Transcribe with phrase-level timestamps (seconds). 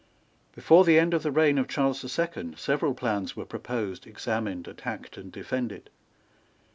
[0.55, 4.67] Before the end of the reign of Charles the Second several plans were proposed, examined,
[4.67, 5.91] attacked and defended.